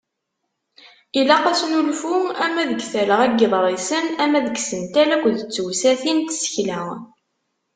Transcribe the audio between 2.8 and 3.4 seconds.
talɣa n